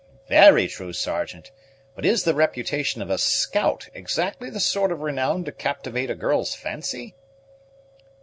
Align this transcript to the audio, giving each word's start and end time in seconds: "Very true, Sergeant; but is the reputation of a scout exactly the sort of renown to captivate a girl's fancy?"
"Very 0.29 0.67
true, 0.67 0.93
Sergeant; 0.93 1.51
but 1.93 2.07
is 2.07 2.23
the 2.23 2.33
reputation 2.33 3.03
of 3.03 3.11
a 3.11 3.19
scout 3.19 3.87
exactly 3.93 4.49
the 4.49 4.59
sort 4.59 4.91
of 4.91 5.01
renown 5.01 5.43
to 5.43 5.51
captivate 5.51 6.09
a 6.09 6.15
girl's 6.15 6.55
fancy?" 6.55 7.13